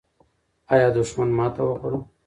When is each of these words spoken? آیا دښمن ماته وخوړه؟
آیا 0.73 0.89
دښمن 0.95 1.29
ماته 1.37 1.61
وخوړه؟ 1.65 1.99